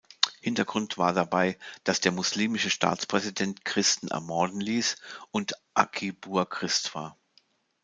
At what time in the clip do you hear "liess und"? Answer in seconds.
4.59-5.53